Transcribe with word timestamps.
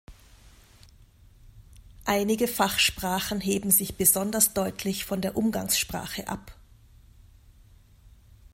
Einige 2.05 2.47
Fachsprachen 2.47 3.39
heben 3.39 3.69
sich 3.69 3.97
besonders 3.97 4.55
deutlich 4.55 5.05
von 5.05 5.21
der 5.21 5.37
Umgangssprache 5.37 6.27
ab. 6.27 6.57